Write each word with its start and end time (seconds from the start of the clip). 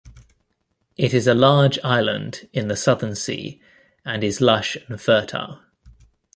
It 0.97 1.13
is 1.13 1.27
a 1.27 1.35
large 1.35 1.77
island 1.83 2.49
in 2.53 2.69
the 2.69 2.75
Southern 2.75 3.13
Sea 3.13 3.61
and 4.03 4.23
is 4.23 4.41
lush 4.41 4.75
and 4.87 4.99
fertile. 4.99 5.59